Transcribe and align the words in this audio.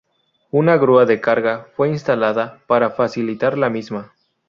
Una 0.49 0.77
grúa 0.77 1.05
de 1.05 1.21
carga 1.21 1.67
fue 1.75 1.89
instalada 1.89 2.63
para 2.65 2.89
facilitar 2.89 3.55
la 3.55 3.69
misma. 3.69 4.13